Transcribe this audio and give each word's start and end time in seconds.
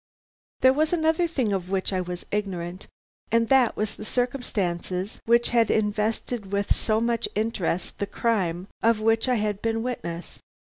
There 0.61 0.73
was 0.73 0.93
another 0.93 1.27
thing 1.27 1.53
of 1.53 1.69
which 1.69 1.93
I 1.93 2.01
was 2.01 2.25
ignorant, 2.31 2.87
and 3.31 3.49
that 3.49 3.77
was 3.77 3.95
the 3.95 4.03
circumstances 4.03 5.21
which 5.27 5.49
had 5.49 5.69
invested 5.69 6.51
with 6.51 6.75
so 6.75 6.99
much 6.99 7.27
interest 7.35 7.99
the 7.99 8.07
crime 8.07 8.67
of 8.81 8.99
which 8.99 9.29
I 9.29 9.35
had 9.35 9.61
been 9.61 9.83
witness. 9.83 10.39